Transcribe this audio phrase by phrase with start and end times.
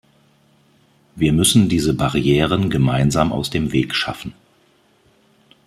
[1.15, 4.33] Wir müssen diese Barrieren gemeinsam aus dem Weg schaffen.